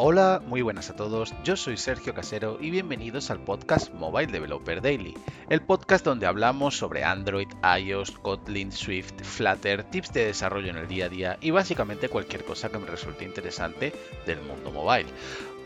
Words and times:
Hola, 0.00 0.40
muy 0.46 0.62
buenas 0.62 0.90
a 0.90 0.94
todos, 0.94 1.34
yo 1.42 1.56
soy 1.56 1.76
Sergio 1.76 2.14
Casero 2.14 2.56
y 2.60 2.70
bienvenidos 2.70 3.32
al 3.32 3.40
podcast 3.40 3.92
Mobile 3.92 4.30
Developer 4.30 4.80
Daily, 4.80 5.12
el 5.48 5.60
podcast 5.60 6.04
donde 6.04 6.26
hablamos 6.26 6.78
sobre 6.78 7.02
Android, 7.02 7.48
iOS, 7.80 8.12
Kotlin, 8.12 8.70
Swift, 8.70 9.20
Flutter, 9.24 9.82
tips 9.82 10.12
de 10.12 10.26
desarrollo 10.26 10.70
en 10.70 10.76
el 10.76 10.86
día 10.86 11.06
a 11.06 11.08
día 11.08 11.38
y 11.40 11.50
básicamente 11.50 12.08
cualquier 12.08 12.44
cosa 12.44 12.68
que 12.68 12.78
me 12.78 12.86
resulte 12.86 13.24
interesante 13.24 13.92
del 14.24 14.40
mundo 14.42 14.70
mobile. 14.70 15.08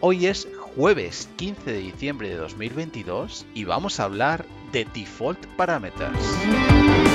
Hoy 0.00 0.25
es 0.25 0.49
jueves 0.77 1.29
15 1.37 1.71
de 1.71 1.79
diciembre 1.80 2.30
de 2.30 2.37
2022 2.37 3.45
y 3.53 3.64
vamos 3.64 4.01
a 4.01 4.05
hablar 4.05 4.46
de 4.73 4.87
Default 4.95 5.45
Parameters. 5.57 7.12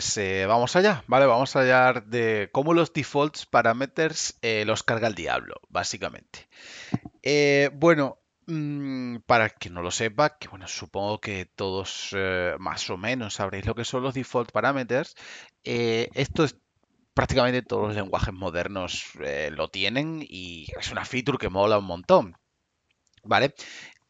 Pues 0.00 0.16
eh, 0.16 0.46
vamos 0.46 0.76
allá, 0.76 1.04
¿vale? 1.08 1.26
Vamos 1.26 1.54
a 1.54 1.60
hablar 1.60 2.06
de 2.06 2.48
cómo 2.52 2.72
los 2.72 2.90
defaults 2.94 3.44
parameters 3.44 4.38
eh, 4.40 4.64
los 4.64 4.82
carga 4.82 5.08
el 5.08 5.14
diablo, 5.14 5.56
básicamente. 5.68 6.48
Eh, 7.22 7.68
bueno, 7.74 8.16
mm, 8.46 9.16
para 9.26 9.50
quien 9.50 9.74
no 9.74 9.82
lo 9.82 9.90
sepa, 9.90 10.38
que 10.38 10.48
bueno, 10.48 10.66
supongo 10.68 11.20
que 11.20 11.44
todos 11.44 12.16
más 12.58 12.88
o 12.88 12.96
menos 12.96 13.34
sabréis 13.34 13.66
lo 13.66 13.74
que 13.74 13.84
son 13.84 14.02
los 14.02 14.14
default 14.14 14.52
parameters. 14.52 15.16
esto 15.64 16.44
es 16.44 16.56
prácticamente 17.12 17.60
todos 17.60 17.88
los 17.88 17.96
lenguajes 17.96 18.32
modernos 18.32 19.04
lo 19.50 19.68
tienen 19.68 20.24
y 20.26 20.66
es 20.78 20.90
una 20.92 21.04
feature 21.04 21.36
que 21.36 21.50
mola 21.50 21.76
un 21.76 21.84
montón. 21.84 22.38
¿Vale? 23.22 23.54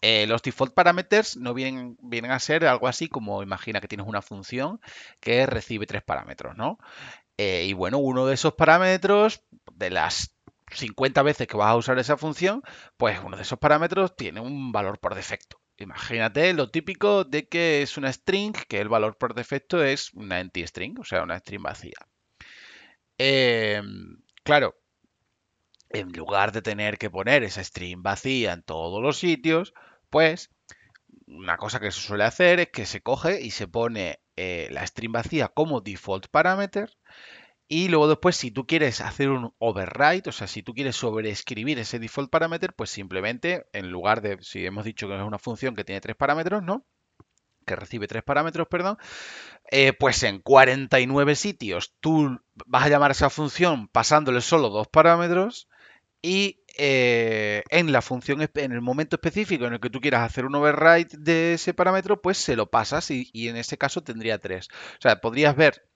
Eh, 0.02 0.27
los 0.27 0.42
default 0.42 0.74
parameters 0.74 1.36
no 1.36 1.52
vienen, 1.52 1.96
a 2.30 2.38
ser 2.38 2.66
algo 2.66 2.88
así 2.88 3.09
como 3.09 3.43
imagina 3.43 3.80
que 3.80 3.88
tienes 3.88 4.06
una 4.06 4.23
función 4.23 4.80
que 5.20 5.45
recibe 5.46 5.87
tres 5.87 6.02
parámetros, 6.02 6.56
¿no? 6.56 6.79
Eh, 7.37 7.66
y 7.66 7.73
bueno, 7.74 7.98
uno 7.98 8.26
de 8.26 8.34
esos 8.34 8.54
parámetros, 8.54 9.43
de 9.74 9.90
las 9.90 10.34
50 10.73 11.23
veces 11.23 11.46
que 11.46 11.56
vas 11.56 11.71
a 11.71 11.76
usar 11.76 11.98
esa 11.98 12.16
función, 12.16 12.62
pues 12.96 13.18
uno 13.24 13.37
de 13.37 13.43
esos 13.43 13.59
parámetros 13.59 14.16
tiene 14.16 14.40
un 14.40 14.73
valor 14.73 14.98
por 14.98 15.15
defecto. 15.15 15.60
Imagínate 15.78 16.52
lo 16.52 16.71
típico 16.71 17.24
de 17.24 17.48
que 17.48 17.82
es 17.82 17.96
una 17.96 18.12
string, 18.12 18.52
que 18.68 18.80
el 18.80 18.88
valor 18.88 19.16
por 19.16 19.34
defecto 19.34 19.82
es 19.82 20.12
una 20.15 20.40
empty 20.40 20.66
string, 20.66 20.98
o 21.01 21.04
sea, 21.04 21.23
una 21.23 21.38
string 21.38 21.62
vacía. 21.62 21.96
Em, 23.18 24.16
claro, 24.43 24.74
en 25.90 26.12
lugar 26.12 26.52
de 26.52 26.62
tener 26.62 26.98
que 26.98 27.10
poner 27.10 27.43
esa 27.43 27.62
string 27.62 28.02
vacía 28.02 28.52
en 28.52 28.62
todos 28.62 29.02
los 29.02 29.18
sitios, 29.18 29.74
pues 30.10 30.50
una 31.26 31.56
cosa 31.56 31.80
que 31.80 31.92
se 31.92 32.00
suele 32.00 32.24
hacer 32.24 32.60
es 32.60 32.68
que 32.70 32.86
se 32.86 33.00
coge 33.02 33.40
y 33.40 33.50
se 33.52 33.68
pone 33.68 34.20
eh, 34.36 34.68
la 34.70 34.86
string 34.86 35.12
vacía 35.12 35.48
como 35.48 35.80
default 35.80 36.26
parameter 36.28 36.90
y 37.72 37.86
luego 37.86 38.08
después 38.08 38.34
si 38.34 38.50
tú 38.50 38.66
quieres 38.66 39.00
hacer 39.00 39.30
un 39.30 39.54
override, 39.58 40.28
o 40.28 40.32
sea, 40.32 40.48
si 40.48 40.60
tú 40.60 40.74
quieres 40.74 40.96
sobreescribir 40.96 41.78
ese 41.78 42.00
default 42.00 42.28
parameter, 42.28 42.74
pues 42.74 42.90
simplemente 42.90 43.64
en 43.72 43.92
lugar 43.92 44.22
de, 44.22 44.38
si 44.42 44.66
hemos 44.66 44.84
dicho 44.84 45.06
que 45.06 45.14
es 45.14 45.22
una 45.22 45.38
función 45.38 45.76
que 45.76 45.84
tiene 45.84 46.00
tres 46.00 46.16
parámetros, 46.16 46.64
¿no? 46.64 46.84
Que 47.64 47.76
recibe 47.76 48.08
tres 48.08 48.24
parámetros, 48.24 48.66
perdón, 48.66 48.98
eh, 49.70 49.92
pues 49.92 50.20
en 50.24 50.40
49 50.40 51.36
sitios 51.36 51.94
tú 52.00 52.40
vas 52.66 52.86
a 52.86 52.88
llamar 52.88 53.12
a 53.12 53.12
esa 53.12 53.30
función 53.30 53.86
pasándole 53.86 54.40
solo 54.40 54.70
dos 54.70 54.88
parámetros 54.88 55.68
y 56.22 56.64
eh, 56.76 57.09
en 57.80 57.92
la 57.92 58.02
función, 58.02 58.40
en 58.54 58.73
el 58.73 58.80
momento 58.80 59.16
específico 59.16 59.66
en 59.66 59.74
el 59.74 59.80
que 59.80 59.90
tú 59.90 60.00
quieras 60.00 60.23
hacer 60.23 60.45
un 60.46 60.54
override 60.54 61.09
de 61.18 61.54
ese 61.54 61.74
parámetro, 61.74 62.20
pues 62.22 62.38
se 62.38 62.56
lo 62.56 62.70
pasas 62.70 63.10
y, 63.10 63.30
y 63.32 63.48
en 63.48 63.56
ese 63.56 63.78
caso 63.78 64.03
tendría 64.03 64.38
tres. 64.38 64.69
O 64.98 65.03
sea, 65.03 65.20
podrías 65.20 65.56
ver 65.56 65.90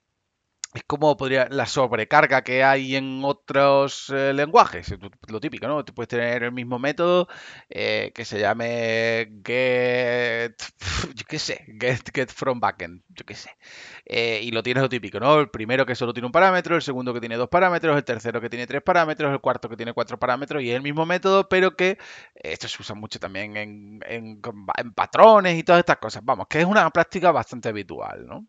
es 0.75 0.83
como 0.85 1.17
podría 1.17 1.49
la 1.51 1.67
sobrecarga 1.67 2.43
que 2.43 2.65
hay 2.65 2.97
en 2.97 3.21
otros 3.25 4.11
eh, 4.11 4.33
lenguajes, 4.35 4.93
lo 5.29 5.41
típico, 5.41 5.69
¿no? 5.69 5.85
Tú 5.85 5.95
puedes 5.95 6.09
tener 6.09 6.43
el 6.43 6.53
mismo 6.53 6.81
método 6.81 7.29
eh, 7.69 8.11
que 8.15 8.25
se 8.25 8.41
llame 8.41 9.31
get, 9.45 10.57
yo 11.15 11.25
qué 11.29 11.39
sé, 11.39 11.65
get, 11.81 12.11
get 12.13 12.29
from 12.31 12.59
backend, 12.59 13.03
yo 13.09 13.25
qué 13.25 13.35
sé. 13.37 13.51
Eh, 14.05 14.41
y 14.43 14.51
lo 14.51 14.63
tienes 14.65 14.83
lo 14.83 14.89
típico, 14.89 15.21
¿no? 15.21 15.39
El 15.39 15.51
primero 15.51 15.87
que 15.87 15.95
solo 15.95 16.13
tiene 16.13 16.27
un 16.27 16.33
parámetro, 16.33 16.75
el 16.75 16.83
segundo 16.83 17.15
que 17.15 17.21
tiene 17.21 17.37
dos 17.37 17.49
parámetros, 17.49 17.97
el 17.97 18.05
tercero 18.05 18.41
que 18.41 18.51
tiene 18.51 18.67
tres 18.67 18.83
parámetros, 18.83 19.33
el 19.33 19.41
cuarto 19.41 19.69
que 19.69 19.77
tiene 19.77 19.93
cuatro 19.93 20.19
parámetros 20.19 20.63
y 20.63 20.71
es 20.71 20.77
el 20.77 20.83
mismo 20.83 21.07
método, 21.07 21.49
pero 21.49 21.77
que 21.77 21.99
esto 22.35 22.67
se 22.67 22.83
usa 22.83 22.97
mucho 22.97 23.21
también 23.21 23.57
en, 23.57 24.01
en 24.09 24.41
patrones 24.95 25.57
y 25.57 25.63
todas 25.63 25.81
estas 25.81 25.99
cosas. 25.99 26.25
Vamos, 26.25 26.47
que 26.49 26.61
es 26.61 26.67
una 26.67 26.91
práctica 26.91 27.31
bastante 27.31 27.69
habitual, 27.69 28.27
¿no? 28.27 28.47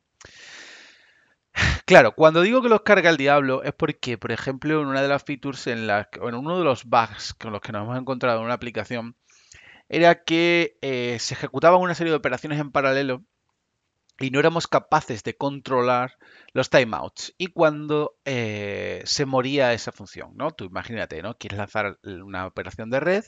Claro, 1.85 2.13
cuando 2.15 2.41
digo 2.41 2.61
que 2.61 2.69
los 2.69 2.81
carga 2.81 3.09
el 3.09 3.17
diablo 3.17 3.63
es 3.63 3.73
porque, 3.73 4.17
por 4.17 4.31
ejemplo, 4.31 4.81
en 4.81 4.87
una 4.87 5.01
de 5.01 5.07
las 5.07 5.23
features 5.23 5.67
en 5.67 5.87
las 5.87 6.07
en 6.13 6.35
uno 6.35 6.57
de 6.57 6.63
los 6.63 6.85
bugs 6.85 7.33
con 7.35 7.51
los 7.51 7.61
que 7.61 7.71
nos 7.71 7.83
hemos 7.83 7.97
encontrado 7.99 8.39
en 8.39 8.45
una 8.45 8.55
aplicación 8.55 9.15
era 9.89 10.23
que 10.23 10.77
eh, 10.81 11.17
se 11.19 11.35
ejecutaban 11.35 11.81
una 11.81 11.95
serie 11.95 12.11
de 12.11 12.17
operaciones 12.17 12.59
en 12.59 12.71
paralelo 12.71 13.23
y 14.19 14.31
no 14.31 14.39
éramos 14.39 14.67
capaces 14.67 15.23
de 15.23 15.35
controlar 15.35 16.17
los 16.53 16.69
timeouts. 16.69 17.33
Y 17.37 17.47
cuando 17.47 18.17
eh, 18.25 19.01
se 19.05 19.25
moría 19.25 19.73
esa 19.73 19.91
función, 19.91 20.31
¿no? 20.35 20.51
Tú 20.51 20.65
imagínate, 20.65 21.21
¿no? 21.21 21.37
Quieres 21.37 21.57
lanzar 21.57 21.99
una 22.03 22.47
operación 22.47 22.89
de 22.89 22.99
red 22.99 23.25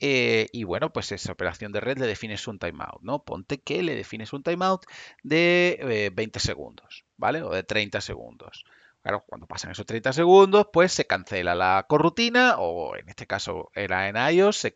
eh, 0.00 0.48
y 0.52 0.64
bueno, 0.64 0.92
pues 0.92 1.12
esa 1.12 1.32
operación 1.32 1.72
de 1.72 1.80
red 1.80 1.98
le 1.98 2.06
defines 2.06 2.46
un 2.48 2.58
timeout, 2.58 3.02
¿no? 3.02 3.24
Ponte 3.24 3.60
que 3.60 3.82
le 3.82 3.94
defines 3.94 4.32
un 4.32 4.42
timeout 4.42 4.84
de 5.22 6.12
20 6.14 6.40
segundos. 6.40 7.06
¿vale? 7.16 7.42
O 7.42 7.50
de 7.50 7.62
30 7.62 8.00
segundos. 8.00 8.64
Claro, 9.02 9.24
cuando 9.26 9.46
pasan 9.46 9.70
esos 9.70 9.86
30 9.86 10.12
segundos, 10.12 10.66
pues 10.72 10.92
se 10.92 11.06
cancela 11.06 11.54
la 11.54 11.86
corrutina, 11.88 12.56
o 12.58 12.96
en 12.96 13.08
este 13.08 13.26
caso 13.26 13.70
era 13.74 14.08
en 14.08 14.16
iOS, 14.16 14.56
se, 14.56 14.72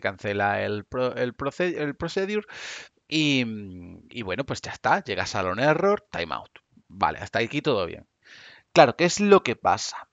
cancela 0.00 0.62
el, 0.62 0.86
el, 1.16 1.34
procedure, 1.34 2.46
y, 3.08 4.22
bueno, 4.22 4.44
pues 4.44 4.60
ya 4.60 4.72
está, 4.72 5.02
llegas 5.02 5.34
a 5.34 5.44
un 5.44 5.60
error, 5.60 6.06
timeout. 6.10 6.50
Vale, 6.88 7.18
hasta 7.18 7.38
aquí 7.38 7.62
todo 7.62 7.86
bien. 7.86 8.06
Claro, 8.72 8.96
¿qué 8.96 9.04
es 9.04 9.20
lo 9.20 9.42
que 9.42 9.56
pasa? 9.56 10.08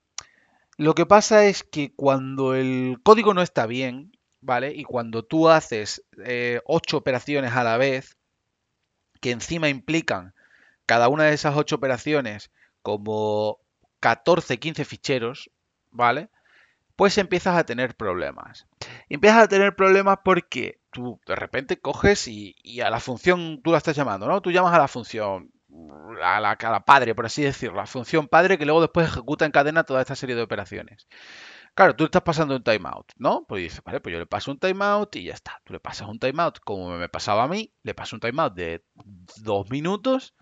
Lo 0.78 0.96
que 0.96 1.06
pasa 1.06 1.46
es 1.46 1.64
que 1.64 1.94
cuando 1.94 2.56
el 2.56 2.98
código 3.04 3.34
no 3.34 3.42
está 3.42 3.66
bien, 3.66 4.18
¿vale? 4.42 4.74
Y 4.74 4.84
cuando 4.84 5.24
tú 5.24 5.50
haces 5.50 6.04
eh, 6.24 6.62
8 6.66 6.98
operaciones 6.98 7.54
a 7.54 7.64
la 7.64 7.78
vez, 7.78 8.18
que 9.22 9.32
encima 9.32 9.70
implican 9.70 10.34
cada 10.86 11.08
una 11.08 11.24
de 11.24 11.34
esas 11.34 11.56
ocho 11.56 11.78
operaciones 11.78 12.52
como 12.82 13.60
14, 14.02 14.60
15 14.60 14.86
ficheros, 14.86 15.50
¿vale? 15.92 16.30
Pues 16.96 17.18
empiezas 17.18 17.58
a 17.58 17.66
tener 17.66 17.96
problemas. 17.96 18.68
empiezas 19.10 19.44
a 19.44 19.48
tener 19.48 19.76
problemas 19.76 20.20
porque 20.24 20.80
tú 20.94 21.20
de 21.26 21.36
repente 21.36 21.80
coges 21.80 22.28
y, 22.28 22.56
a 22.82 22.90
la 22.90 23.00
función 23.00 23.62
tú 23.62 23.72
la 23.72 23.80
estás 23.80 23.96
llamando, 23.96 24.28
¿no? 24.28 24.42
Tú 24.42 24.52
llamas 24.52 24.74
a 24.74 24.78
la 24.80 24.88
función, 24.88 25.52
a 26.24 26.40
la, 26.40 26.52
a 26.52 26.72
la 26.72 26.86
padre, 26.86 27.16
por 27.16 27.26
así 27.26 27.44
decirlo, 27.44 27.78
la 27.78 27.86
función 27.86 28.28
padre 28.28 28.58
que 28.58 28.66
luego 28.66 28.82
después 28.82 29.08
ejecuta 29.08 29.46
en 29.46 29.52
cadena 29.52 29.84
toda 29.84 30.02
esta 30.02 30.16
serie 30.16 30.36
de 30.36 30.44
operaciones. 30.44 31.08
Claro, 31.76 31.96
tú 31.96 32.06
estás 32.06 32.22
pasando 32.22 32.56
un 32.56 32.64
timeout, 32.64 33.12
¿no? 33.18 33.46
Pues 33.48 33.64
dices, 33.64 33.84
vale, 33.84 34.00
pues 34.00 34.14
yo 34.14 34.20
le 34.20 34.28
paso 34.28 34.52
un 34.52 34.60
timeout 34.60 35.16
y 35.16 35.24
ya 35.26 35.34
está. 35.34 35.60
Tú 35.64 35.74
le 35.74 35.80
pasas 35.80 36.08
un 36.08 36.20
timeout 36.20 36.60
como 36.60 36.96
me 36.98 37.10
pasaba 37.10 37.44
a 37.44 37.48
mí, 37.48 37.74
le 37.82 37.96
paso 37.96 38.16
un 38.16 38.20
timeout 38.20 38.54
de 38.54 38.84
dos 39.38 39.70
minutos 39.72 40.36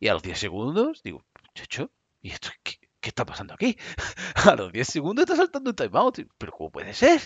y 0.00 0.08
a 0.08 0.14
los 0.14 0.22
10 0.22 0.38
segundos 0.38 1.02
digo, 1.02 1.24
chacho, 1.54 1.90
¿y 2.22 2.30
esto 2.30 2.48
qué, 2.62 2.78
está 3.02 3.26
pasando 3.26 3.54
aquí? 3.54 3.76
a 4.50 4.54
los 4.56 4.72
10 4.72 4.88
segundos 4.88 5.24
está 5.24 5.36
saltando 5.36 5.70
un 5.70 5.76
timeout. 5.76 6.20
Pero 6.38 6.52
¿cómo 6.52 6.70
puede 6.70 6.94
ser? 6.94 7.20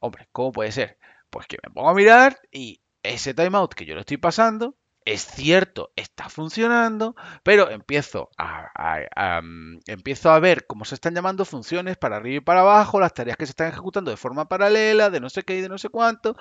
Hombre, 0.00 0.28
¿cómo 0.32 0.52
puede 0.52 0.72
ser? 0.72 0.98
Pues 1.34 1.48
que 1.48 1.58
me 1.64 1.74
pongo 1.74 1.88
a 1.88 1.94
mirar 1.94 2.38
y 2.52 2.80
ese 3.02 3.34
timeout 3.34 3.74
que 3.74 3.84
yo 3.84 3.94
le 3.94 4.02
estoy 4.02 4.18
pasando, 4.18 4.76
es 5.04 5.26
cierto, 5.26 5.90
está 5.96 6.28
funcionando, 6.28 7.16
pero 7.42 7.70
empiezo 7.70 8.30
a, 8.38 9.40
mm, 9.42 9.80
empiezo 9.88 10.30
a 10.30 10.38
ver 10.38 10.64
cómo 10.68 10.84
se 10.84 10.94
están 10.94 11.12
llamando 11.12 11.44
funciones 11.44 11.96
para 11.96 12.18
arriba 12.18 12.36
y 12.36 12.40
para 12.40 12.60
abajo, 12.60 13.00
las 13.00 13.14
tareas 13.14 13.36
que 13.36 13.46
se 13.46 13.50
están 13.50 13.66
ejecutando 13.66 14.12
de 14.12 14.16
forma 14.16 14.46
paralela, 14.48 15.10
de 15.10 15.18
no 15.18 15.28
sé 15.28 15.42
qué 15.42 15.56
y 15.56 15.60
de 15.60 15.68
no 15.68 15.76
sé 15.76 15.88
cuánto, 15.88 16.36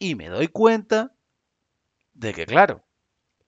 y 0.00 0.16
me 0.16 0.28
doy 0.28 0.48
cuenta 0.48 1.12
de 2.12 2.34
que, 2.34 2.46
claro, 2.46 2.84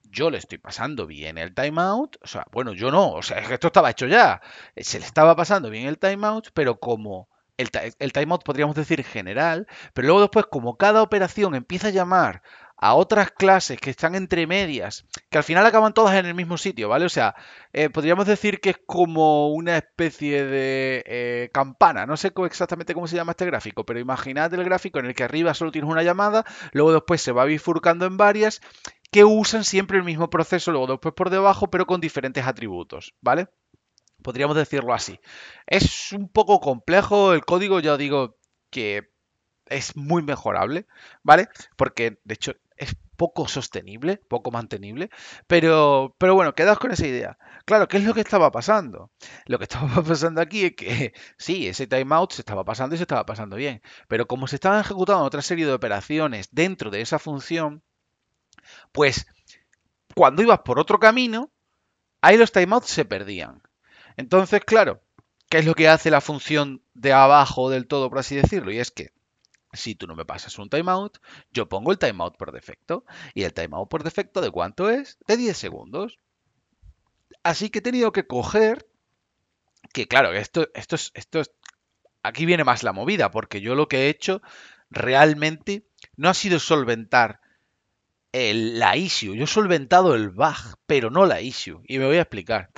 yo 0.03 0.29
le 0.29 0.37
estoy 0.37 0.59
pasando 0.59 1.07
bien 1.07 1.37
el 1.37 1.53
timeout, 1.53 2.15
o 2.21 2.27
sea, 2.27 2.45
bueno, 2.53 2.71
yo 2.71 2.89
no, 2.89 3.11
o 3.11 3.21
sea, 3.21 3.39
es 3.39 3.49
que 3.49 3.55
esto 3.55 3.67
estaba 3.67 3.91
hecho 3.91 4.07
ya, 4.07 4.41
se 4.77 4.99
le 4.99 5.05
estaba 5.05 5.35
pasando 5.35 5.69
bien 5.69 5.87
el 5.87 5.99
timeout, 5.99 6.51
pero 6.53 6.79
como 6.79 7.27
el, 7.99 8.13
timeout 8.13 8.43
podríamos 8.43 8.75
decir 8.75 9.03
general, 9.03 9.67
pero 9.93 10.07
luego 10.07 10.21
después 10.21 10.45
como 10.45 10.77
cada 10.77 11.01
operación 11.01 11.55
empieza 11.55 11.87
a 11.87 11.91
llamar 11.91 12.41
a 12.77 12.95
otras 12.95 13.31
clases 13.31 13.79
que 13.79 13.91
están 13.91 14.13
entre 14.13 14.45
medias, 14.45 15.05
que 15.29 15.37
al 15.37 15.43
final 15.45 15.65
acaban 15.65 15.93
todas 15.93 16.15
en 16.15 16.25
el 16.25 16.35
mismo 16.35 16.57
sitio, 16.57 16.89
¿vale? 16.89 17.05
O 17.05 17.09
sea, 17.09 17.33
eh, 17.71 17.89
podríamos 17.89 18.25
decir 18.27 18.59
que 18.59 18.71
es 18.71 18.77
como 18.85 19.53
una 19.53 19.77
especie 19.77 20.43
de 20.43 21.03
eh, 21.05 21.49
campana, 21.53 22.05
no 22.05 22.17
sé 22.17 22.33
exactamente 22.45 22.93
cómo 22.93 23.07
se 23.07 23.15
llama 23.15 23.31
este 23.31 23.45
gráfico, 23.45 23.85
pero 23.85 23.99
imaginad 23.99 24.53
el 24.53 24.65
gráfico 24.65 24.99
en 24.99 25.05
el 25.05 25.15
que 25.15 25.23
arriba 25.23 25.53
solo 25.53 25.71
tienes 25.71 25.89
una 25.89 26.03
llamada, 26.03 26.43
luego 26.73 26.91
después 26.91 27.21
se 27.21 27.31
va 27.31 27.45
bifurcando 27.45 28.05
en 28.05 28.17
varias 28.17 28.59
que 29.11 29.23
usan 29.23 29.63
siempre 29.63 29.97
el 29.97 30.03
mismo 30.03 30.29
proceso, 30.29 30.71
luego 30.71 30.87
después 30.87 31.13
por 31.13 31.29
debajo, 31.29 31.67
pero 31.69 31.85
con 31.85 32.01
diferentes 32.01 32.45
atributos, 32.45 33.13
¿vale? 33.21 33.47
Podríamos 34.23 34.55
decirlo 34.55 34.93
así. 34.93 35.19
Es 35.67 36.11
un 36.13 36.29
poco 36.29 36.59
complejo 36.59 37.33
el 37.33 37.45
código, 37.45 37.79
ya 37.79 37.97
digo 37.97 38.37
que 38.69 39.11
es 39.67 39.95
muy 39.95 40.23
mejorable, 40.23 40.87
¿vale? 41.23 41.49
Porque 41.75 42.19
de 42.23 42.33
hecho 42.33 42.53
es 42.77 42.95
poco 43.15 43.47
sostenible, 43.47 44.17
poco 44.17 44.51
mantenible, 44.51 45.09
pero, 45.47 46.15
pero 46.17 46.35
bueno, 46.35 46.55
quedaos 46.55 46.79
con 46.79 46.91
esa 46.91 47.07
idea. 47.07 47.37
Claro, 47.65 47.87
¿qué 47.87 47.97
es 47.97 48.03
lo 48.03 48.13
que 48.13 48.21
estaba 48.21 48.51
pasando? 48.51 49.11
Lo 49.45 49.57
que 49.59 49.63
estaba 49.69 50.03
pasando 50.03 50.41
aquí 50.41 50.65
es 50.65 50.75
que 50.75 51.13
sí, 51.37 51.67
ese 51.67 51.87
timeout 51.87 52.31
se 52.31 52.41
estaba 52.41 52.63
pasando 52.65 52.95
y 52.95 52.97
se 52.97 53.03
estaba 53.03 53.25
pasando 53.25 53.55
bien, 53.55 53.81
pero 54.07 54.27
como 54.27 54.47
se 54.47 54.55
estaban 54.55 54.81
ejecutando 54.81 55.23
otra 55.23 55.41
serie 55.41 55.65
de 55.65 55.73
operaciones 55.73 56.49
dentro 56.51 56.89
de 56.89 57.01
esa 57.01 57.19
función, 57.19 57.83
pues 58.91 59.25
cuando 60.15 60.41
ibas 60.41 60.59
por 60.59 60.79
otro 60.79 60.99
camino, 60.99 61.51
ahí 62.21 62.37
los 62.37 62.51
timeouts 62.51 62.89
se 62.89 63.05
perdían. 63.05 63.61
Entonces, 64.17 64.61
claro, 64.65 65.01
¿qué 65.49 65.59
es 65.59 65.65
lo 65.65 65.73
que 65.75 65.87
hace 65.87 66.11
la 66.11 66.21
función 66.21 66.83
de 66.93 67.13
abajo 67.13 67.69
del 67.69 67.87
todo, 67.87 68.09
por 68.09 68.19
así 68.19 68.35
decirlo? 68.35 68.71
Y 68.71 68.79
es 68.79 68.91
que 68.91 69.11
si 69.73 69.95
tú 69.95 70.07
no 70.07 70.15
me 70.15 70.25
pasas 70.25 70.57
un 70.59 70.69
timeout, 70.69 71.17
yo 71.51 71.67
pongo 71.67 71.91
el 71.91 71.97
timeout 71.97 72.37
por 72.37 72.51
defecto. 72.51 73.05
¿Y 73.33 73.43
el 73.43 73.53
timeout 73.53 73.89
por 73.89 74.03
defecto 74.03 74.41
de 74.41 74.51
cuánto 74.51 74.89
es? 74.89 75.17
De 75.27 75.37
10 75.37 75.57
segundos. 75.57 76.19
Así 77.41 77.69
que 77.69 77.79
he 77.79 77.81
tenido 77.81 78.11
que 78.11 78.27
coger, 78.27 78.87
que 79.93 80.07
claro, 80.07 80.31
esto, 80.33 80.69
esto 80.73 80.95
es, 80.95 81.11
esto 81.13 81.39
es, 81.41 81.51
aquí 82.21 82.45
viene 82.45 82.63
más 82.63 82.83
la 82.83 82.93
movida, 82.93 83.31
porque 83.31 83.61
yo 83.61 83.75
lo 83.75 83.87
que 83.87 84.05
he 84.05 84.09
hecho 84.09 84.41
realmente 84.89 85.85
no 86.15 86.29
ha 86.29 86.33
sido 86.33 86.59
solventar 86.59 87.41
el, 88.31 88.79
la 88.79 88.95
issue. 88.97 89.35
Yo 89.35 89.43
he 89.45 89.47
solventado 89.47 90.15
el 90.15 90.29
bug, 90.29 90.77
pero 90.85 91.09
no 91.09 91.25
la 91.25 91.41
issue. 91.41 91.81
Y 91.87 91.99
me 91.99 92.05
voy 92.05 92.17
a 92.17 92.21
explicar. 92.21 92.69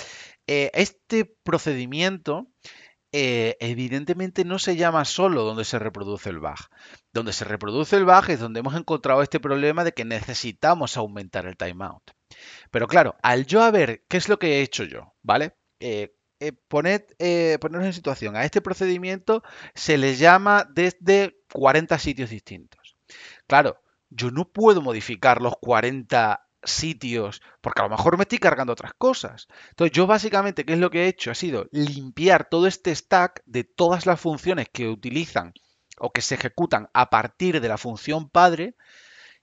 Eh, 0.47 0.71
este 0.73 1.25
procedimiento 1.43 2.47
eh, 3.11 3.55
evidentemente 3.59 4.43
no 4.45 4.59
se 4.59 4.75
llama 4.75 5.05
solo 5.05 5.43
donde 5.43 5.65
se 5.65 5.79
reproduce 5.79 6.29
el 6.29 6.39
bug. 6.39 6.59
Donde 7.13 7.33
se 7.33 7.45
reproduce 7.45 7.95
el 7.95 8.05
bug 8.05 8.29
es 8.29 8.39
donde 8.39 8.59
hemos 8.59 8.75
encontrado 8.75 9.21
este 9.21 9.39
problema 9.39 9.83
de 9.83 9.93
que 9.93 10.05
necesitamos 10.05 10.97
aumentar 10.97 11.45
el 11.45 11.57
timeout. 11.57 12.11
Pero 12.71 12.87
claro, 12.87 13.15
al 13.23 13.45
yo 13.45 13.63
a 13.63 13.71
ver 13.71 14.03
qué 14.07 14.17
es 14.17 14.29
lo 14.29 14.37
que 14.37 14.57
he 14.57 14.61
hecho 14.61 14.83
yo, 14.83 15.13
¿vale? 15.21 15.55
Eh, 15.79 16.13
poned, 16.67 17.01
ponernos 17.59 17.87
en 17.87 17.93
situación. 17.93 18.35
A 18.35 18.43
este 18.43 18.61
procedimiento 18.61 19.41
se 19.73 19.97
le 19.97 20.15
llama 20.15 20.67
desde 20.73 21.37
40 21.53 21.97
sitios 21.97 22.29
distintos. 22.29 22.97
Claro, 23.47 23.81
yo 24.09 24.31
no 24.31 24.51
puedo 24.51 24.81
modificar 24.81 25.41
los 25.41 25.55
40 25.57 26.44
sitios, 26.65 27.41
porque 27.61 27.81
a 27.81 27.85
lo 27.85 27.89
mejor 27.89 28.17
me 28.17 28.23
estoy 28.23 28.39
cargando 28.39 28.73
otras 28.73 28.93
cosas. 28.97 29.47
Entonces 29.69 29.95
yo 29.95 30.07
básicamente, 30.07 30.65
¿qué 30.65 30.73
es 30.73 30.79
lo 30.79 30.89
que 30.89 31.03
he 31.03 31.07
hecho? 31.07 31.31
Ha 31.31 31.35
sido 31.35 31.67
limpiar 31.71 32.49
todo 32.49 32.67
este 32.67 32.93
stack 32.95 33.41
de 33.45 33.63
todas 33.63 34.05
las 34.05 34.19
funciones 34.19 34.67
que 34.71 34.87
utilizan 34.87 35.53
o 35.99 36.11
que 36.11 36.21
se 36.21 36.35
ejecutan 36.35 36.89
a 36.93 37.09
partir 37.09 37.61
de 37.61 37.67
la 37.67 37.77
función 37.77 38.29
padre. 38.29 38.75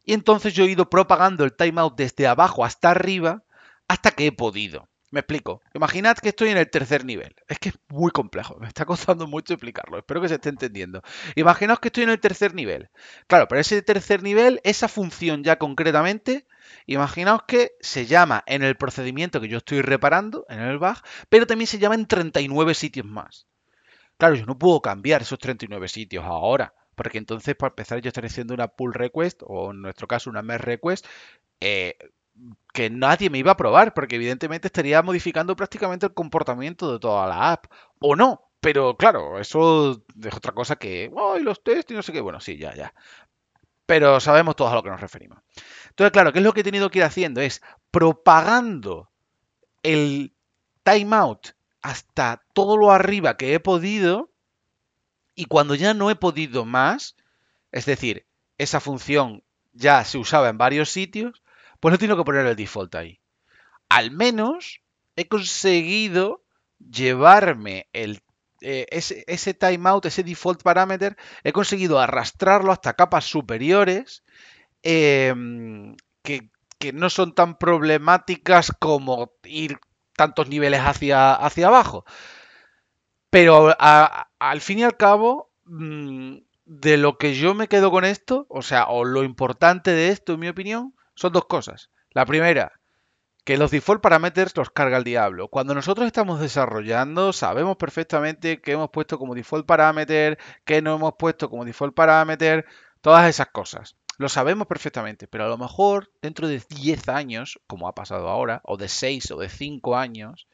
Y 0.05 0.15
entonces 0.15 0.55
yo 0.55 0.65
he 0.65 0.71
ido 0.71 0.91
propagando 0.91 1.45
el 1.45 1.55
timeout 1.55 1.97
desde 1.97 2.27
abajo 2.27 2.65
hasta 2.65 2.91
arriba 2.91 3.45
hasta 3.89 4.11
que 4.11 4.27
he 4.27 4.33
podido. 4.33 4.89
Me 5.13 5.21
explico. 5.21 5.61
Imaginad 5.75 6.17
que 6.17 6.31
estoy 6.31 6.49
en 6.49 6.57
el 6.57 6.71
tercer 6.71 7.05
nivel. 7.05 7.35
Es 7.47 7.59
que 7.59 7.69
es 7.69 7.79
muy 7.89 8.11
complejo. 8.11 8.57
Me 8.59 8.67
está 8.67 8.87
costando 8.87 9.27
mucho 9.27 9.53
explicarlo. 9.53 9.99
Espero 9.99 10.23
que 10.23 10.29
se 10.29 10.37
esté 10.37 10.49
entendiendo. 10.49 11.03
Imaginaos 11.37 11.81
que 11.81 11.89
estoy 11.89 12.05
en 12.05 12.11
el 12.11 12.19
tercer 12.19 12.55
nivel. 12.55 12.89
Claro, 13.27 13.47
pero 13.47 13.61
ese 13.61 13.83
tercer 13.83 14.23
nivel, 14.23 14.63
esa 14.65 14.89
función 14.89 15.45
ya 15.45 15.59
concretamente, 15.59 16.47
imaginaos 16.87 17.43
que 17.47 17.73
se 17.81 18.07
llama 18.07 18.43
en 18.47 18.63
el 18.63 18.77
procedimiento 18.79 19.39
que 19.39 19.49
yo 19.49 19.59
estoy 19.59 19.83
reparando, 19.83 20.47
en 20.49 20.61
el 20.61 20.79
bug, 20.79 20.97
pero 21.29 21.47
también 21.47 21.67
se 21.67 21.79
llama 21.79 21.95
en 21.95 22.07
39 22.07 22.73
sitios 22.73 23.05
más. 23.05 23.47
Claro, 24.17 24.35
yo 24.35 24.47
no 24.47 24.59
puedo 24.59 24.81
cambiar 24.81 25.21
esos 25.21 25.39
39 25.39 25.89
sitios 25.89 26.25
ahora. 26.25 26.73
Porque 26.95 27.19
entonces, 27.19 27.55
para 27.55 27.73
empezar, 27.73 28.01
yo 28.01 28.09
estaré 28.09 28.29
haciendo 28.29 28.55
una 28.55 28.69
pull 28.69 28.95
request, 28.95 29.43
o 29.45 29.73
en 29.73 29.83
nuestro 29.83 30.07
caso 30.09 30.31
una 30.31 30.41
merge 30.41 30.65
request, 30.65 31.07
eh, 31.61 31.97
que 32.73 32.91
nadie 32.91 33.31
me 33.31 33.39
iba 33.39 33.53
a 33.53 33.57
probar, 33.57 33.95
porque 33.95 34.17
evidentemente 34.17 34.69
estaría 34.69 35.03
modificando 35.03 35.55
prácticamente 35.57 36.07
el 36.07 36.15
comportamiento 36.15 36.93
de 36.93 36.99
toda 36.99 37.27
la 37.27 37.53
app. 37.53 37.67
O 37.99 38.17
no, 38.17 38.51
pero 38.61 38.97
claro, 38.97 39.39
eso 39.39 40.05
es 40.25 40.35
otra 40.35 40.53
cosa 40.53 40.77
que, 40.77 41.11
¡ay, 41.17 41.43
los 41.43 41.63
test 41.63 41.91
y 41.91 41.95
no 41.95 42.03
sé 42.03 42.13
qué! 42.13 42.21
Bueno, 42.21 42.41
sí, 42.41 42.57
ya, 42.57 42.75
ya. 42.75 42.95
Pero 43.87 44.21
sabemos 44.21 44.57
todos 44.57 44.73
a 44.73 44.75
lo 44.77 44.83
que 44.83 44.91
nos 44.91 45.01
referimos. 45.01 45.39
Entonces, 45.89 46.13
claro, 46.13 46.33
¿qué 46.33 46.39
es 46.39 46.45
lo 46.45 46.53
que 46.53 46.61
he 46.61 46.65
tenido 46.65 46.91
que 46.91 47.01
ir 47.01 47.05
haciendo? 47.05 47.41
Es 47.41 47.61
propagando 47.91 49.11
el 49.83 50.35
timeout 50.85 51.49
hasta 51.83 52.43
todo 52.55 52.77
lo 52.77 52.93
arriba 52.93 53.37
que 53.37 53.55
he 53.55 53.61
podido 53.61 54.31
y 55.35 55.47
cuando 55.47 55.75
ya 55.75 55.95
no 55.95 56.11
he 56.11 56.15
podido 56.15 56.65
más, 56.65 57.17
es 57.73 57.87
decir, 57.87 58.27
esa 58.59 58.81
función 58.81 59.43
ya 59.73 60.05
se 60.05 60.19
usaba 60.19 60.49
en 60.49 60.59
varios 60.59 60.91
sitios, 60.91 61.42
pues 61.83 61.91
no 61.91 61.99
tengo 61.99 62.17
que 62.17 62.23
poner 62.23 62.47
el 62.47 62.55
default 62.55 62.95
ahí. 62.95 63.21
Al 63.89 64.13
menos 64.13 64.83
he 65.17 65.27
conseguido 65.27 66.45
llevarme 66.79 67.89
eh, 67.93 68.17
ese, 68.61 69.55
timeout, 69.55 70.07
ese 70.07 70.23
default 70.23 70.63
parameter, 70.63 71.17
he 71.43 71.53
conseguido 71.53 71.99
arrastrarlo 71.99 72.71
hasta 72.71 72.95
capas 72.95 73.25
superiores 73.25 74.23
em, 74.85 75.97
que, 76.23 76.49
no 76.95 77.11
son 77.11 77.35
tan 77.35 77.59
problemáticas 77.59 78.73
como 78.79 79.33
ir 79.43 79.81
tantos 80.17 80.49
niveles 80.49 80.83
hacia, 80.83 81.35
hacia 81.35 81.67
abajo. 81.67 82.05
Pero 83.29 83.75
al 83.79 84.61
fin 84.61 84.79
y 84.79 84.85
al 84.85 84.97
cabo, 84.97 85.51
mm, 85.65 86.37
de 86.65 86.97
lo 86.97 87.19
que 87.19 87.35
yo 87.35 87.55
me 87.55 87.67
quedo 87.67 87.91
con 87.91 88.05
esto, 88.05 88.47
o 88.49 88.63
sea, 88.63 88.85
o 88.85 89.05
lo 89.05 89.25
importante 89.25 89.91
de 89.91 90.11
esto, 90.11 90.35
en 90.35 90.41
mi 90.41 90.49
opinión, 90.49 90.95
son 91.15 91.33
dos 91.33 91.47
cosas. 91.47 91.91
La 92.11 92.27
primera, 92.27 92.73
que 93.45 93.57
los 93.57 93.71
default 93.71 94.01
parameters 94.01 94.57
los 94.57 94.71
carga 94.71 94.99
el 94.99 95.05
diablo. 95.05 95.49
Cuando 95.49 95.75
nosotros 95.75 96.07
estamos 96.07 96.41
desarrollando, 96.41 97.33
sabemos 97.33 97.77
perfectamente 97.77 98.61
qué 98.61 98.73
hemos 98.73 98.91
puesto 98.91 99.19
como 99.19 99.35
default 99.35 99.67
parameter, 99.67 100.39
qué 100.65 100.83
no 100.83 100.95
hemos 100.95 101.15
puesto 101.19 101.51
como 101.51 101.65
default 101.65 101.95
parameter, 101.95 102.67
todas 103.01 103.29
esas 103.29 103.49
cosas. 103.49 103.97
Lo 104.19 104.29
sabemos 104.29 104.69
perfectamente, 104.69 105.27
pero 105.27 105.45
a 105.45 105.49
lo 105.49 105.59
mejor 105.59 106.13
dentro 106.21 106.47
de 106.47 106.63
10 106.69 107.09
años, 107.09 107.61
como 107.67 107.89
ha 107.89 107.95
pasado 107.95 108.29
ahora, 108.29 108.61
o 108.65 108.77
de 108.77 108.89
6 108.89 109.31
o 109.33 109.39
de 109.39 109.49
5 109.49 109.97
años, 109.97 110.47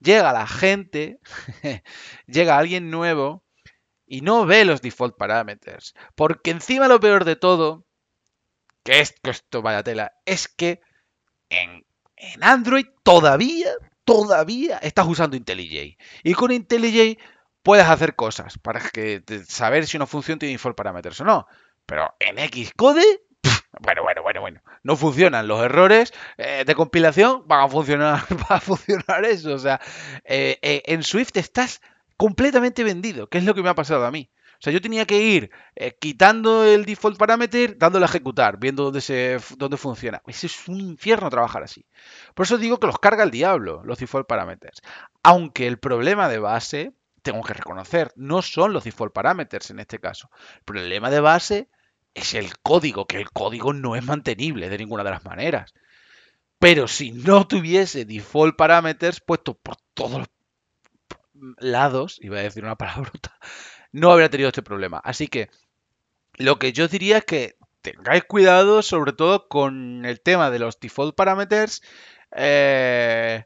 llega 0.00 0.32
la 0.32 0.46
gente, 0.46 1.20
llega 2.26 2.58
alguien 2.58 2.90
nuevo 2.90 3.44
y 4.06 4.20
no 4.20 4.44
ve 4.44 4.64
los 4.64 4.82
default 4.82 5.16
parameters. 5.16 5.94
Porque 6.14 6.50
encima 6.50 6.88
lo 6.88 7.00
peor 7.00 7.24
de 7.24 7.36
todo 7.36 7.86
que 8.88 9.30
esto 9.30 9.62
vaya 9.62 9.82
tela, 9.82 10.12
es 10.24 10.48
que 10.48 10.80
en, 11.50 11.84
Android 12.40 12.86
todavía, 13.02 13.70
todavía 14.04 14.78
estás 14.78 15.06
usando 15.06 15.36
IntelliJ. 15.36 15.96
Y 16.22 16.34
con 16.34 16.50
IntelliJ 16.50 17.18
puedes 17.62 17.86
hacer 17.86 18.16
cosas 18.16 18.58
para 18.58 18.80
que, 18.80 19.22
saber 19.46 19.86
si 19.86 19.96
una 19.96 20.06
función 20.06 20.38
tiene 20.38 20.52
default 20.52 20.76
parameters 20.76 21.20
o 21.20 21.24
no. 21.24 21.46
Pero 21.86 22.14
en 22.18 22.36
Xcode, 22.38 23.22
bueno, 23.80 24.02
bueno, 24.02 24.22
bueno, 24.22 24.40
bueno, 24.40 24.60
no 24.82 24.96
funcionan 24.96 25.46
los 25.46 25.62
errores 25.62 26.12
eh, 26.36 26.64
de 26.66 26.74
compilación, 26.74 27.46
van 27.46 27.64
a 27.64 27.68
funcionar, 27.68 28.24
va 28.50 28.56
a 28.56 28.60
funcionar 28.60 29.24
eso. 29.24 29.54
O 29.54 29.58
sea, 29.58 29.80
eh, 30.24 30.58
eh, 30.62 30.82
en 30.86 31.02
Swift 31.02 31.36
estás 31.36 31.80
completamente 32.16 32.84
vendido, 32.84 33.28
que 33.28 33.38
es 33.38 33.44
lo 33.44 33.54
que 33.54 33.62
me 33.62 33.68
ha 33.68 33.74
pasado 33.74 34.04
a 34.04 34.10
mí. 34.10 34.30
O 34.58 34.60
sea, 34.60 34.72
yo 34.72 34.80
tenía 34.80 35.06
que 35.06 35.22
ir 35.22 35.50
eh, 35.76 35.96
quitando 36.00 36.64
el 36.64 36.84
default 36.84 37.16
parameter, 37.16 37.78
dándole 37.78 38.06
a 38.06 38.08
ejecutar, 38.08 38.58
viendo 38.58 38.82
dónde, 38.84 39.00
se, 39.00 39.38
dónde 39.56 39.76
funciona. 39.76 40.20
es 40.26 40.68
un 40.68 40.80
infierno 40.80 41.30
trabajar 41.30 41.62
así. 41.62 41.86
Por 42.34 42.44
eso 42.44 42.58
digo 42.58 42.80
que 42.80 42.88
los 42.88 42.98
carga 42.98 43.22
el 43.22 43.30
diablo, 43.30 43.82
los 43.84 43.98
default 43.98 44.26
parameters. 44.26 44.82
Aunque 45.22 45.68
el 45.68 45.78
problema 45.78 46.28
de 46.28 46.40
base, 46.40 46.92
tengo 47.22 47.42
que 47.44 47.54
reconocer, 47.54 48.12
no 48.16 48.42
son 48.42 48.72
los 48.72 48.82
default 48.82 49.12
parameters 49.12 49.70
en 49.70 49.78
este 49.78 50.00
caso. 50.00 50.28
El 50.56 50.62
problema 50.64 51.08
de 51.10 51.20
base 51.20 51.68
es 52.14 52.34
el 52.34 52.58
código, 52.58 53.06
que 53.06 53.18
el 53.18 53.30
código 53.30 53.72
no 53.72 53.94
es 53.94 54.04
mantenible 54.04 54.68
de 54.68 54.78
ninguna 54.78 55.04
de 55.04 55.10
las 55.10 55.24
maneras. 55.24 55.72
Pero 56.58 56.88
si 56.88 57.12
no 57.12 57.46
tuviese 57.46 58.04
default 58.04 58.56
parameters 58.56 59.20
puestos 59.20 59.56
por 59.62 59.76
todos 59.94 60.18
los 60.18 60.28
lados, 61.58 62.18
iba 62.20 62.38
a 62.38 62.42
decir 62.42 62.64
una 62.64 62.74
palabra 62.74 63.12
no 63.92 64.10
habría 64.10 64.30
tenido 64.30 64.48
este 64.48 64.62
problema. 64.62 65.00
Así 65.04 65.28
que 65.28 65.50
lo 66.34 66.58
que 66.58 66.72
yo 66.72 66.88
diría 66.88 67.18
es 67.18 67.24
que 67.24 67.56
tengáis 67.82 68.24
cuidado 68.24 68.82
sobre 68.82 69.12
todo 69.12 69.48
con 69.48 70.04
el 70.04 70.20
tema 70.20 70.50
de 70.50 70.58
los 70.58 70.78
default 70.80 71.14
parameters. 71.14 71.82
Eh, 72.32 73.44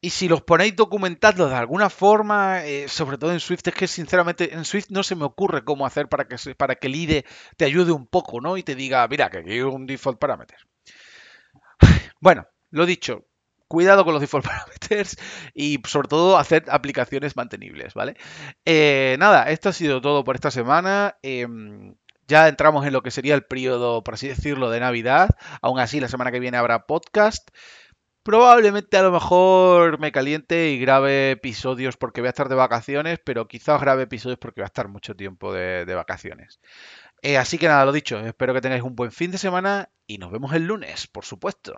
y 0.00 0.10
si 0.10 0.28
los 0.28 0.42
ponéis 0.42 0.76
documentados 0.76 1.48
de 1.48 1.56
alguna 1.56 1.88
forma, 1.88 2.62
eh, 2.66 2.88
sobre 2.88 3.16
todo 3.16 3.32
en 3.32 3.40
Swift, 3.40 3.66
es 3.68 3.74
que 3.74 3.86
sinceramente 3.86 4.52
en 4.52 4.66
Swift 4.66 4.90
no 4.90 5.02
se 5.02 5.16
me 5.16 5.24
ocurre 5.24 5.64
cómo 5.64 5.86
hacer 5.86 6.08
para 6.08 6.28
que, 6.28 6.36
para 6.54 6.74
que 6.74 6.88
el 6.88 6.96
IDE 6.96 7.24
te 7.56 7.64
ayude 7.64 7.92
un 7.92 8.06
poco, 8.06 8.40
¿no? 8.42 8.58
Y 8.58 8.62
te 8.62 8.74
diga, 8.74 9.08
mira, 9.08 9.30
que 9.30 9.38
aquí 9.38 9.52
hay 9.52 9.62
un 9.62 9.86
default 9.86 10.18
parameter. 10.18 10.58
Bueno, 12.20 12.46
lo 12.70 12.86
dicho, 12.86 13.26
cuidado 13.74 14.04
con 14.04 14.14
los 14.14 14.20
default 14.20 14.46
parameters 14.46 15.16
y 15.54 15.80
sobre 15.84 16.06
todo 16.06 16.38
hacer 16.38 16.64
aplicaciones 16.68 17.36
mantenibles, 17.36 17.92
¿vale? 17.92 18.16
Eh, 18.64 19.16
nada, 19.18 19.50
esto 19.50 19.70
ha 19.70 19.72
sido 19.72 20.00
todo 20.00 20.22
por 20.22 20.36
esta 20.36 20.52
semana. 20.52 21.16
Em, 21.22 21.96
ya 22.28 22.46
entramos 22.46 22.86
en 22.86 22.92
lo 22.92 23.02
que 23.02 23.10
sería 23.10 23.34
el 23.34 23.42
periodo, 23.42 24.04
por 24.04 24.14
así 24.14 24.28
decirlo, 24.28 24.70
de 24.70 24.78
Navidad. 24.78 25.30
Aún 25.60 25.80
así, 25.80 25.98
la 25.98 26.06
semana 26.06 26.30
que 26.30 26.38
viene 26.38 26.56
habrá 26.56 26.86
podcast. 26.86 27.50
Probablemente 28.22 28.96
a 28.96 29.02
lo 29.02 29.10
mejor 29.10 29.98
me 29.98 30.12
caliente 30.12 30.70
y 30.70 30.78
grabe 30.78 31.32
episodios 31.32 31.96
porque 31.96 32.20
voy 32.20 32.28
a 32.28 32.30
estar 32.30 32.48
de 32.48 32.54
vacaciones, 32.54 33.18
pero 33.24 33.48
quizás 33.48 33.80
grabe 33.80 34.04
episodios 34.04 34.38
porque 34.38 34.60
voy 34.60 34.66
a 34.66 34.72
estar 34.72 34.86
mucho 34.86 35.16
tiempo 35.16 35.52
de, 35.52 35.84
vacaciones. 35.94 36.60
Eh, 37.22 37.38
así 37.38 37.58
que 37.58 37.66
nada, 37.66 37.84
lo 37.84 37.92
dicho, 37.92 38.20
espero 38.20 38.54
que 38.54 38.60
tengáis 38.60 38.84
un 38.84 38.94
buen 38.94 39.10
fin 39.10 39.32
de 39.32 39.38
semana 39.38 39.90
y 40.06 40.18
nos 40.18 40.30
vemos 40.30 40.54
el 40.54 40.64
lunes, 40.64 41.08
por 41.08 41.24
supuesto. 41.24 41.74